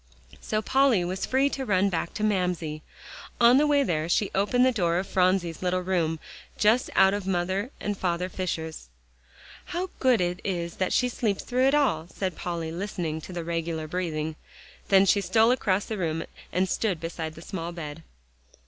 [0.41, 2.81] So Polly was free to run back to Mamsie.
[3.39, 6.19] On the way there she opened the door of Phronsie's little room,
[6.57, 8.89] just out of Father and Mother Fisher's.
[9.65, 13.43] "How good it is that she sleeps through it all," said Polly, listening to the
[13.43, 14.37] regular breathing.
[14.87, 18.01] Then she stole across the room and stood beside the small bed.